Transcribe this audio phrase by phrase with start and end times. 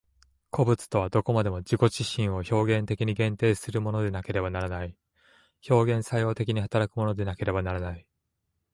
[0.49, 4.97] 個物とはどこまでも自己自身を表現的に限定するものでなければならない、
[5.69, 8.07] 表現作用的に働くものでなければならない。